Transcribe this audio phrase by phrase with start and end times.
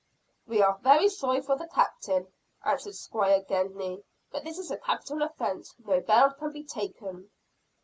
[0.47, 2.33] "We are very sorry for the Captain,"
[2.65, 7.29] answered Squire Gedney, "but as this is a capital offence, no bail can be taken."